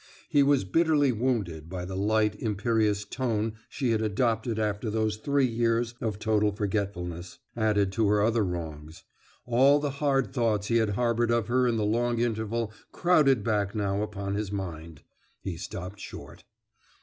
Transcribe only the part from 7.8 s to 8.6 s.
to her other